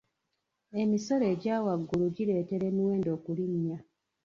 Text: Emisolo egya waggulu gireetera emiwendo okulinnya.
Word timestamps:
Emisolo 0.81 1.23
egya 1.33 1.55
waggulu 1.65 2.05
gireetera 2.15 2.63
emiwendo 2.71 3.09
okulinnya. 3.17 3.77